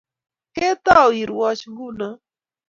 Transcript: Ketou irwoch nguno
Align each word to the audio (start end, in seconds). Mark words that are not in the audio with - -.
Ketou 0.55 1.09
irwoch 1.21 1.61
nguno 1.71 2.07